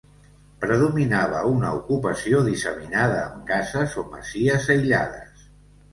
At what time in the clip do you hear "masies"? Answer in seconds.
4.15-4.71